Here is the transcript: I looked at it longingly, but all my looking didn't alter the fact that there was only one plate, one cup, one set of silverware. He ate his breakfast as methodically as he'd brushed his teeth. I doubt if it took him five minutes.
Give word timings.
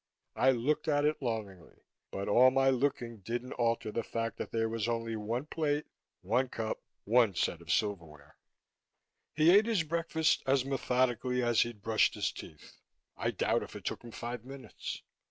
I 0.35 0.49
looked 0.49 0.87
at 0.87 1.05
it 1.05 1.21
longingly, 1.21 1.83
but 2.09 2.27
all 2.27 2.49
my 2.49 2.71
looking 2.71 3.19
didn't 3.19 3.51
alter 3.53 3.91
the 3.91 4.01
fact 4.01 4.37
that 4.37 4.51
there 4.51 4.67
was 4.67 4.87
only 4.87 5.15
one 5.15 5.45
plate, 5.45 5.85
one 6.21 6.49
cup, 6.49 6.81
one 7.03 7.35
set 7.35 7.61
of 7.61 7.71
silverware. 7.71 8.35
He 9.35 9.51
ate 9.51 9.67
his 9.67 9.83
breakfast 9.83 10.41
as 10.47 10.65
methodically 10.65 11.43
as 11.43 11.61
he'd 11.61 11.83
brushed 11.83 12.15
his 12.15 12.31
teeth. 12.31 12.81
I 13.15 13.29
doubt 13.29 13.61
if 13.61 13.75
it 13.75 13.85
took 13.85 14.03
him 14.03 14.09
five 14.09 14.43
minutes. 14.43 15.03